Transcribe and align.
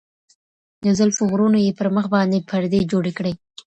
د 0.83 0.85
زلفو 0.97 1.23
غرونو 1.31 1.57
يې 1.65 1.71
پر 1.79 1.87
مخ 1.95 2.05
باندي 2.13 2.39
پردې 2.49 2.79
جوړي 2.91 3.11
کړې, 3.17 3.33